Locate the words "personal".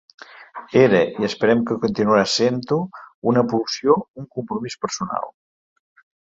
4.87-5.31